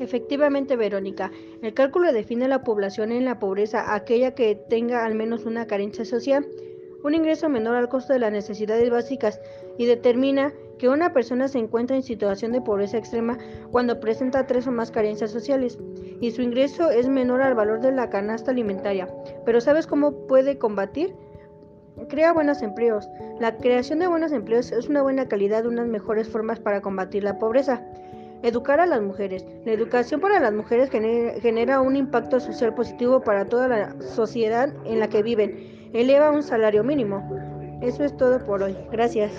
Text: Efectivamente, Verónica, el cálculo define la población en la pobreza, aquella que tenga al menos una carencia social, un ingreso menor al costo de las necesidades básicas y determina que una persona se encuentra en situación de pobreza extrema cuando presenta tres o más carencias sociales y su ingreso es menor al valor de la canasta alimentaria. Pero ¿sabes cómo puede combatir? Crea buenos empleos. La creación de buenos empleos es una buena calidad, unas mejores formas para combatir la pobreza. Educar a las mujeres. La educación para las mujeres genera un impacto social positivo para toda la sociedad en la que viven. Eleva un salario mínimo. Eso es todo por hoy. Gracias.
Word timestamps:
Efectivamente, 0.00 0.76
Verónica, 0.76 1.30
el 1.60 1.74
cálculo 1.74 2.10
define 2.12 2.48
la 2.48 2.64
población 2.64 3.12
en 3.12 3.26
la 3.26 3.38
pobreza, 3.38 3.94
aquella 3.94 4.34
que 4.34 4.54
tenga 4.54 5.04
al 5.04 5.14
menos 5.14 5.44
una 5.44 5.66
carencia 5.66 6.06
social, 6.06 6.46
un 7.04 7.14
ingreso 7.14 7.50
menor 7.50 7.76
al 7.76 7.90
costo 7.90 8.14
de 8.14 8.18
las 8.18 8.32
necesidades 8.32 8.88
básicas 8.88 9.40
y 9.76 9.84
determina 9.84 10.54
que 10.78 10.88
una 10.88 11.12
persona 11.12 11.48
se 11.48 11.58
encuentra 11.58 11.96
en 11.96 12.02
situación 12.02 12.52
de 12.52 12.62
pobreza 12.62 12.96
extrema 12.96 13.36
cuando 13.70 14.00
presenta 14.00 14.46
tres 14.46 14.66
o 14.66 14.72
más 14.72 14.90
carencias 14.90 15.30
sociales 15.30 15.78
y 16.18 16.30
su 16.30 16.40
ingreso 16.40 16.90
es 16.90 17.06
menor 17.06 17.42
al 17.42 17.54
valor 17.54 17.80
de 17.80 17.92
la 17.92 18.08
canasta 18.08 18.52
alimentaria. 18.52 19.06
Pero 19.44 19.60
¿sabes 19.60 19.86
cómo 19.86 20.26
puede 20.26 20.56
combatir? 20.56 21.14
Crea 22.08 22.32
buenos 22.32 22.62
empleos. 22.62 23.06
La 23.38 23.58
creación 23.58 23.98
de 23.98 24.06
buenos 24.06 24.32
empleos 24.32 24.72
es 24.72 24.88
una 24.88 25.02
buena 25.02 25.28
calidad, 25.28 25.66
unas 25.66 25.86
mejores 25.86 26.26
formas 26.28 26.58
para 26.58 26.80
combatir 26.80 27.22
la 27.22 27.38
pobreza. 27.38 27.84
Educar 28.42 28.80
a 28.80 28.86
las 28.86 29.02
mujeres. 29.02 29.44
La 29.66 29.72
educación 29.72 30.20
para 30.20 30.40
las 30.40 30.52
mujeres 30.52 30.90
genera 30.90 31.80
un 31.80 31.96
impacto 31.96 32.40
social 32.40 32.74
positivo 32.74 33.20
para 33.20 33.44
toda 33.44 33.68
la 33.68 34.00
sociedad 34.00 34.72
en 34.86 34.98
la 34.98 35.08
que 35.08 35.22
viven. 35.22 35.90
Eleva 35.92 36.30
un 36.30 36.42
salario 36.42 36.82
mínimo. 36.82 37.22
Eso 37.82 38.04
es 38.04 38.16
todo 38.16 38.44
por 38.44 38.62
hoy. 38.62 38.76
Gracias. 38.90 39.32